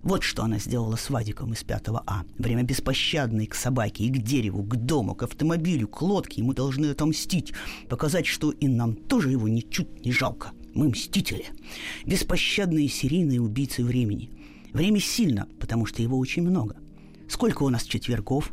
[0.03, 2.23] Вот что она сделала с Вадиком из 5 А.
[2.39, 6.41] Время беспощадное к собаке, и к дереву, к дому, к автомобилю, к лодке.
[6.41, 7.53] И мы должны отомстить,
[7.87, 10.51] показать, что и нам тоже его ничуть не жалко.
[10.73, 11.45] Мы мстители.
[12.05, 14.31] Беспощадные серийные убийцы времени.
[14.73, 16.77] Время сильно, потому что его очень много.
[17.27, 18.51] Сколько у нас четвергов?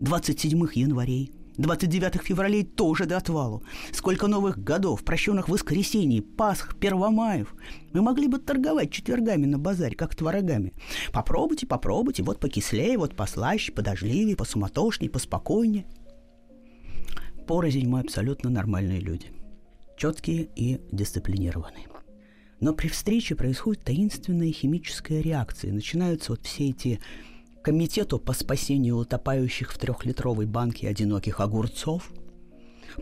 [0.00, 3.62] 27 январей, 29 февралей тоже до отвалу.
[3.92, 7.54] Сколько новых годов, прощенных воскресений, Пасх, Первомаев.
[7.92, 10.74] Мы могли бы торговать четвергами на базаре, как творогами.
[11.12, 15.86] Попробуйте, попробуйте, вот покислее, вот послаще, подожливее, посуматошнее, поспокойнее.
[17.46, 19.32] Порознь мы абсолютно нормальные люди.
[19.96, 21.86] Четкие и дисциплинированные.
[22.60, 25.72] Но при встрече происходит таинственная химическая реакция.
[25.72, 27.00] Начинаются вот все эти
[27.66, 32.12] Комитету по спасению утопающих в трехлитровой банке одиноких огурцов,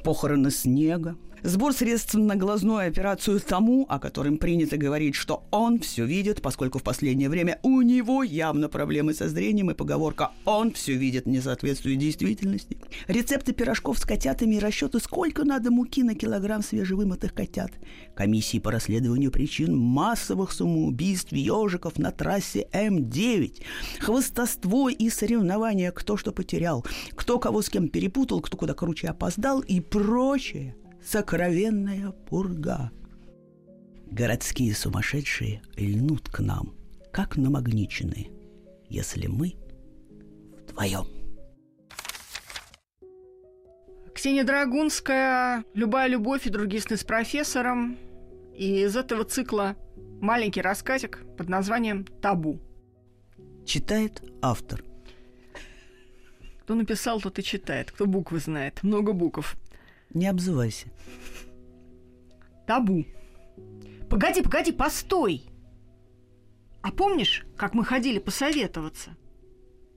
[0.03, 6.07] похороны снега, Сбор средств на глазную операцию тому, о котором принято говорить, что он все
[6.07, 10.95] видит, поскольку в последнее время у него явно проблемы со зрением и поговорка «он все
[10.95, 12.79] видит» не соответствует действительности.
[13.09, 17.73] Рецепты пирожков с котятами и расчеты, сколько надо муки на килограмм свежевымытых котят.
[18.15, 23.63] Комиссии по расследованию причин массовых самоубийств ежиков на трассе М9.
[24.01, 29.61] Хвостовство и соревнования, кто что потерял, кто кого с кем перепутал, кто куда круче опоздал
[29.61, 32.91] и прочее– сокровенная пурга.
[34.11, 36.75] Городские сумасшедшие льнут к нам,
[37.13, 38.31] как намагниченные,
[38.89, 39.55] если мы
[40.63, 41.07] вдвоем.
[44.15, 47.99] Ксения Драгунская «Любая любовь и другие сны с профессором».
[48.57, 49.77] И из этого цикла
[50.21, 52.61] маленький рассказик под названием «Табу».
[53.67, 54.85] Читает автор.
[56.61, 57.91] Кто написал, тот и читает.
[57.91, 58.83] Кто буквы знает.
[58.83, 59.57] Много букв.
[60.15, 60.87] Не обзывайся.
[62.67, 63.05] Табу.
[64.09, 65.43] Погоди, погоди, постой.
[66.83, 69.17] А помнишь, как мы ходили посоветоваться?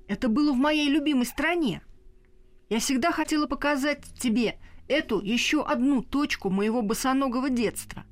[0.07, 1.81] Это было в моей любимой стране.
[2.69, 8.03] Я всегда хотела показать тебе эту еще одну точку моего босоногого детства.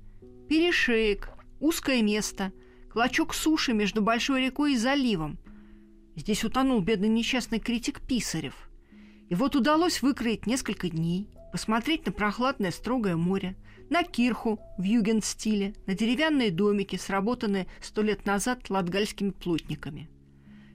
[0.48, 2.52] Перешеек, узкое место,
[2.92, 5.40] клочок суши между большой рекой и заливом.
[6.16, 8.70] Здесь утонул бедный несчастный критик Писарев.
[9.28, 13.56] И вот удалось выкроить несколько дней, посмотреть на прохладное строгое море,
[13.90, 20.10] на кирху в юген-стиле, на деревянные домики, сработанные сто лет назад латгальскими плотниками.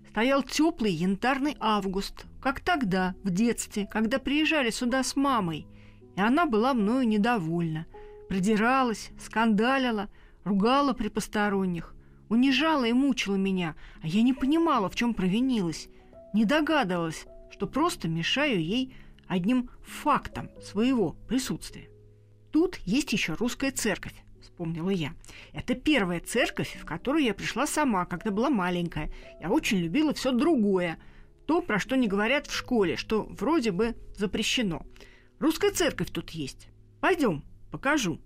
[0.08, 5.66] Стоял теплый янтарный август, как тогда, в детстве, когда приезжали сюда с мамой,
[6.16, 7.84] и она была мною недовольна,
[8.30, 10.08] придиралась, скандалила,
[10.44, 11.94] ругала при посторонних,
[12.30, 15.90] унижала и мучила меня, а я не понимала, в чем провинилась,
[16.32, 18.94] не догадывалась, что просто мешаю ей
[19.30, 21.88] одним фактом своего присутствия.
[22.50, 25.14] Тут есть еще русская церковь, вспомнила я.
[25.52, 29.12] Это первая церковь, в которую я пришла сама, когда была маленькая.
[29.40, 30.98] Я очень любила все другое.
[31.46, 34.84] То, про что не говорят в школе, что вроде бы запрещено.
[35.38, 36.68] Русская церковь тут есть.
[37.00, 38.20] Пойдем, покажу.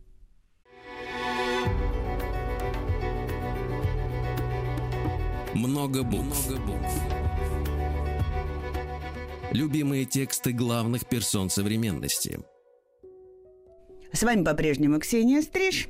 [5.54, 6.48] Много букв.
[6.48, 7.23] Много букв.
[9.54, 12.40] Любимые тексты главных персон современности.
[14.12, 15.86] С вами по-прежнему Ксения Стриж.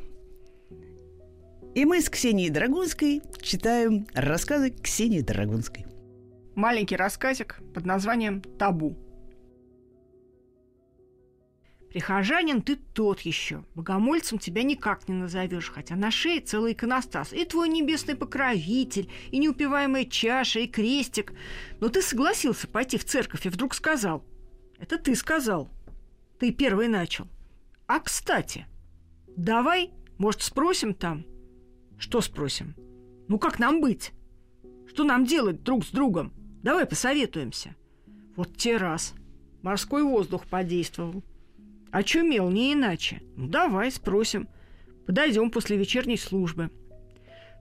[1.74, 5.86] И мы с Ксенией Драгунской читаем рассказы Ксении Драгунской.
[6.54, 8.98] Маленький рассказик под названием «Табу».
[11.94, 13.62] Прихожанин ты тот еще.
[13.76, 17.32] Богомольцем тебя никак не назовешь, хотя на шее целый иконостас.
[17.32, 21.32] И твой небесный покровитель, и неупиваемая чаша, и крестик.
[21.78, 24.24] Но ты согласился пойти в церковь и вдруг сказал.
[24.80, 25.70] Это ты сказал.
[26.40, 27.28] Ты первый начал.
[27.86, 28.66] А кстати,
[29.36, 31.24] давай, может, спросим там?
[31.96, 32.74] Что спросим?
[33.28, 34.10] Ну как нам быть?
[34.88, 36.32] Что нам делать друг с другом?
[36.64, 37.76] Давай посоветуемся.
[38.34, 39.14] Вот те раз.
[39.62, 41.22] Морской воздух подействовал.
[41.94, 43.22] Очумел, не иначе.
[43.36, 44.48] Ну, давай, спросим.
[45.06, 46.72] Подойдем после вечерней службы.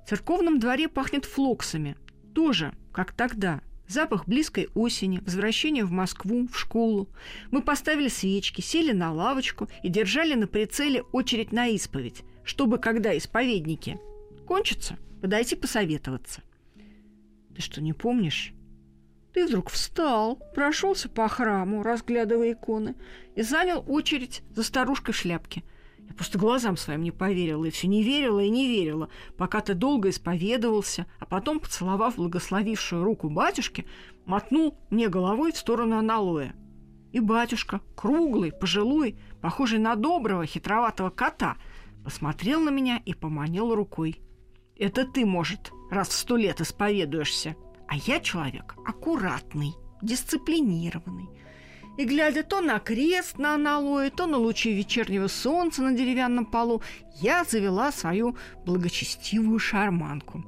[0.04, 1.98] В церковном дворе пахнет флоксами.
[2.34, 3.62] Тоже, как тогда.
[3.88, 7.10] Запах близкой осени, возвращение в Москву, в школу.
[7.52, 13.16] Мы поставили свечки, сели на лавочку и держали на прицеле очередь на исповедь, чтобы, когда
[13.16, 14.00] исповедники
[14.48, 16.42] кончатся, подойти посоветоваться.
[17.56, 18.52] Ты что, не помнишь?
[19.34, 22.96] Ты вдруг встал, прошелся по храму, разглядывая иконы,
[23.36, 25.64] и занял очередь за старушкой в шляпке.
[25.98, 29.74] Я просто глазам своим не поверила, и все не верила и не верила, пока ты
[29.74, 33.88] долго исповедовался, а потом, поцеловав благословившую руку батюшки,
[34.26, 36.54] мотнул мне головой в сторону аналоя.
[37.12, 41.58] И батюшка, круглый, пожилой, похожий на доброго, хитроватого кота,
[42.04, 44.20] посмотрел на меня и поманил рукой.
[44.76, 47.56] «Это ты, может, раз в сто лет исповедуешься»,
[47.88, 51.30] а я человек аккуратный, дисциплинированный.
[51.96, 56.82] И глядя то на крест на аналое, то на лучи вечернего солнца на деревянном полу,
[57.22, 58.36] я завела свою
[58.66, 60.44] благочестивую шарманку.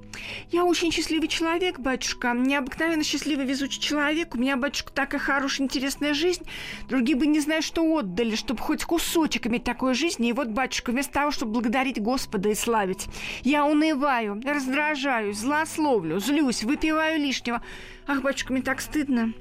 [0.51, 4.33] Я очень счастливый человек, батюшка, необыкновенно счастливый, везучий человек.
[4.33, 6.43] У меня, батюшка, такая хорошая, интересная жизнь.
[6.89, 10.29] Другие бы не знаю, что отдали, чтобы хоть кусочек иметь такой жизни.
[10.29, 13.05] И вот, батюшка, вместо того, чтобы благодарить Господа и славить,
[13.43, 17.61] я унываю, раздражаюсь, злословлю, злюсь, выпиваю лишнего.
[18.07, 19.33] Ах, батюшка, мне так стыдно.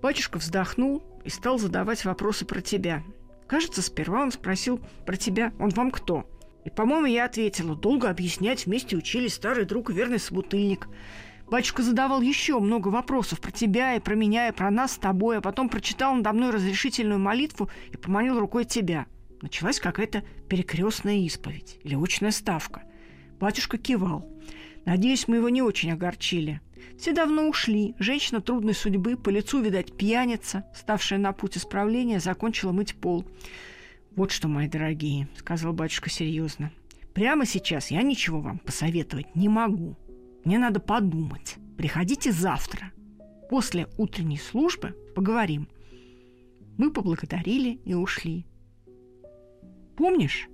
[0.00, 3.02] Батюшка вздохнул и стал задавать вопросы про тебя.
[3.48, 5.52] Кажется, сперва он спросил про тебя.
[5.58, 6.24] Он вам кто?
[6.64, 7.74] И, по-моему, я ответила.
[7.74, 10.88] Долго объяснять, вместе учились старый друг и верный собутыльник.
[11.48, 15.38] Батюшка задавал еще много вопросов про тебя и про меня, и про нас с тобой,
[15.38, 19.06] а потом прочитал надо мной разрешительную молитву и поманил рукой тебя.
[19.42, 22.82] Началась какая-то перекрестная исповедь или очная ставка.
[23.38, 24.28] Батюшка кивал.
[24.84, 26.60] Надеюсь, мы его не очень огорчили.
[26.98, 27.94] Все давно ушли.
[27.98, 33.24] Женщина трудной судьбы, по лицу, видать, пьяница, ставшая на путь исправления, закончила мыть пол.
[34.14, 36.72] «Вот что, мои дорогие»,— сказал батюшка серьезно.
[37.12, 39.96] «Прямо сейчас я ничего вам посоветовать не могу.
[40.44, 41.56] Мне надо подумать.
[41.76, 42.92] Приходите завтра.
[43.50, 45.68] После утренней службы поговорим».
[46.78, 48.46] Мы поблагодарили и ушли.
[49.96, 50.48] «Помнишь?»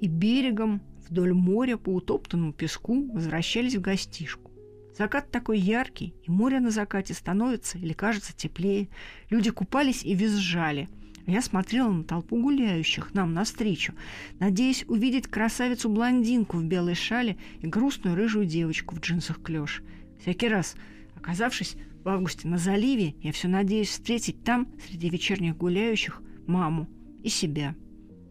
[0.00, 4.50] И берегом вдоль моря по утоптанному песку возвращались в гостишку.
[4.98, 8.88] Закат такой яркий, и море на закате становится или кажется теплее.
[9.30, 10.88] Люди купались и визжали.
[11.24, 13.94] Я смотрела на толпу гуляющих нам навстречу,
[14.40, 19.84] надеясь увидеть красавицу-блондинку в белой шале и грустную рыжую девочку в джинсах клеш.
[20.20, 20.74] Всякий раз,
[21.14, 26.88] оказавшись в августе на заливе, я все надеюсь встретить там, среди вечерних гуляющих, маму
[27.22, 27.76] и себя.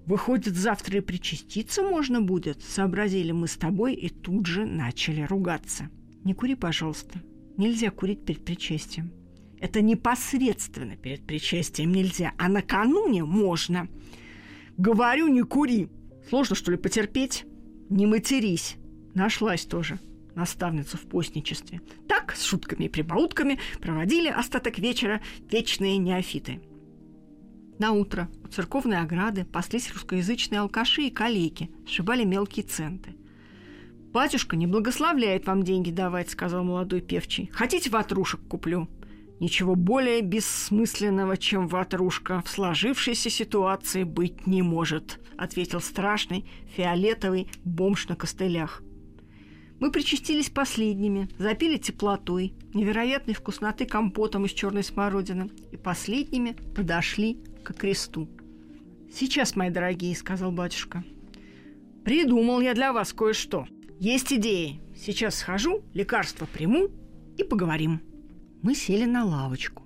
[0.05, 5.89] Выходит, завтра и причаститься можно будет, сообразили мы с тобой и тут же начали ругаться.
[6.24, 7.22] Не кури, пожалуйста.
[7.57, 9.11] Нельзя курить перед причастием.
[9.59, 13.88] Это непосредственно перед причастием нельзя, а накануне можно.
[14.78, 15.89] Говорю, не кури.
[16.30, 17.45] Сложно, что ли, потерпеть?
[17.89, 18.76] Не матерись.
[19.15, 19.99] Нашлась тоже
[20.36, 21.82] наставница в постничестве.
[22.07, 26.61] Так, с шутками и прибаутками, проводили остаток вечера вечные неофиты.
[27.80, 33.15] На утро у церковной ограды паслись русскоязычные алкаши и калеки, сшибали мелкие центы–
[34.14, 37.49] «Батюшка не благословляет вам деньги давать»,— сказал молодой певчий.
[37.53, 38.88] «Хотите ватрушек куплю?»
[39.39, 48.08] Ничего более бессмысленного, чем ватрушка, в сложившейся ситуации быть не может, ответил страшный фиолетовый бомж
[48.08, 48.82] на костылях.
[49.80, 57.74] Мы причастились последними, запили теплотой, невероятной вкусноты компотом из черной смородины и последними подошли к
[57.74, 58.28] кресту.
[59.14, 61.03] «Сейчас, мои дорогие»,— сказал батюшка,—
[62.03, 63.68] «придумал я для вас кое-что».
[64.00, 64.80] Есть идеи.
[64.95, 66.89] Сейчас схожу, лекарство приму
[67.36, 68.00] и поговорим.
[68.62, 69.82] Мы сели на лавочку.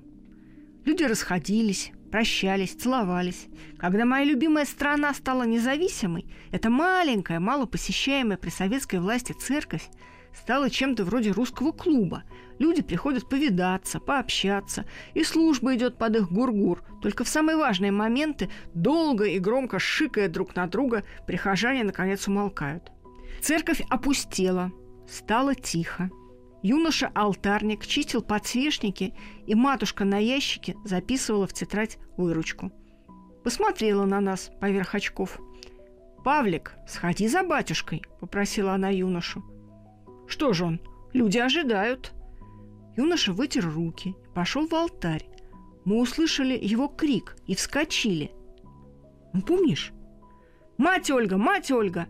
[0.84, 3.48] Люди расходились, прощались, целовались.
[3.78, 9.90] Когда моя любимая страна стала независимой, эта маленькая, малопосещаемая при советской власти церковь
[10.34, 12.24] стала чем-то вроде русского клуба.
[12.60, 14.84] Люди приходят повидаться, пообщаться,
[15.14, 16.84] и служба идет под их гургур.
[17.02, 22.92] Только в самые важные моменты, долго и громко шикая друг на друга, прихожане наконец умолкают.
[23.42, 24.72] Церковь опустела,
[25.08, 26.12] стало тихо.
[26.62, 29.16] Юноша-алтарник чистил подсвечники,
[29.48, 32.72] и матушка на ящике записывала в тетрадь выручку.
[33.44, 35.40] посмотрела на нас поверх очков.
[36.24, 39.44] «Павлик, сходи за батюшкой»,— попросила она юношу.
[40.28, 40.80] «Что же он?
[41.12, 42.14] Люди ожидают».
[42.96, 45.26] Юноша вытер руки пошел в алтарь.
[45.84, 48.32] Мы услышали его крик и вскочили.
[49.34, 49.92] Ну, помнишь?
[50.78, 51.38] «Мать Ольга!
[51.38, 52.08] Мать Ольга!»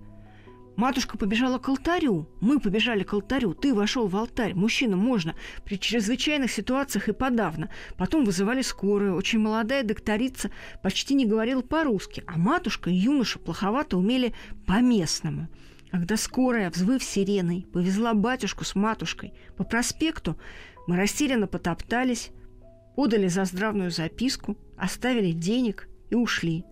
[0.81, 5.77] Матушка побежала к алтарю, мы побежали к алтарю, ты вошел в алтарь, мужчинам можно, при
[5.77, 7.69] чрезвычайных ситуациях и подавно.
[7.97, 10.49] Потом вызывали скорую, очень молодая докторица
[10.81, 14.33] почти не говорила по-русски, а матушка и юноша плоховато умели
[14.65, 15.49] по-местному.
[15.91, 20.35] Когда скорая, взвыв сиреной, повезла батюшку с матушкой по проспекту,
[20.87, 22.31] мы растерянно потоптались,
[22.95, 26.65] подали за здравную записку, оставили денег и ушли–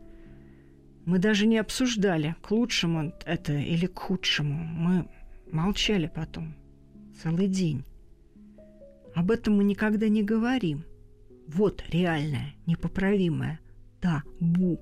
[1.09, 4.63] мы даже не обсуждали, к лучшему это или к худшему.
[4.63, 5.07] Мы
[5.51, 6.53] молчали потом.
[7.23, 7.83] Целый день.
[9.15, 10.85] Об этом мы никогда не говорим.
[11.47, 13.59] Вот реальное, непоправимое.
[13.99, 14.79] Табу.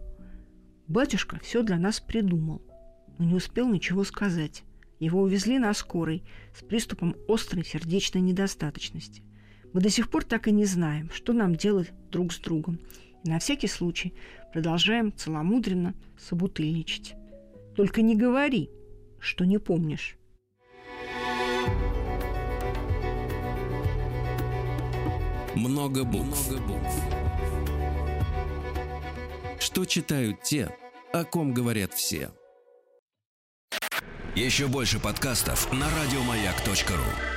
[0.90, 2.62] Батюшка все для нас придумал,
[3.18, 4.64] но не успел ничего сказать.
[5.00, 6.24] Его увезли на скорой
[6.54, 9.24] с приступом острой сердечной недостаточности.
[9.72, 12.82] Мы до сих пор так и не знаем, что нам делать друг с другом.
[13.24, 14.14] И на всякий случай
[14.54, 17.16] продолжаем целомудренно собутыльничать.
[17.76, 18.70] Только не говори,
[19.20, 20.18] что не помнишь.
[25.56, 26.50] Много букв.
[26.50, 27.04] Много букв.
[29.60, 30.70] Что читают те,
[31.14, 32.32] о ком говорят все.
[34.36, 37.37] Еще больше подкастов на радиомаяк.ру